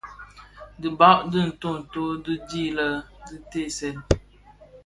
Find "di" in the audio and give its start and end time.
1.31-1.41, 2.23-2.35